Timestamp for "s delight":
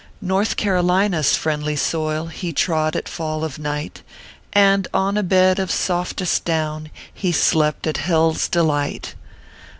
8.31-9.13